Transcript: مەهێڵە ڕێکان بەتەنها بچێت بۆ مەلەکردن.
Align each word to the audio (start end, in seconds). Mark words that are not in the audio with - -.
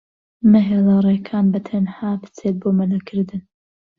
مەهێڵە 0.51 0.95
ڕێکان 1.05 1.45
بەتەنها 1.53 2.11
بچێت 2.21 2.55
بۆ 2.61 2.69
مەلەکردن. 2.79 3.41